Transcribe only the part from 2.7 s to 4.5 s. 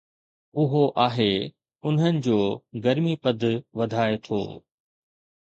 گرمي پد وڌائي ٿو